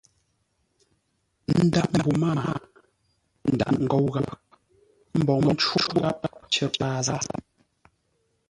N 1.53 1.55
ndǎghʼ 1.65 1.93
mbô 1.97 2.11
mâa 2.21 2.35
ndǎghʼ 3.53 3.75
ńgóu 3.83 4.05
gháp, 4.15 4.29
mboŋə́ 5.19 5.53
cóʼ 5.61 5.85
gháp 5.99 6.19
cər 6.53 6.69
paa 6.79 6.99
zâa. 7.07 7.21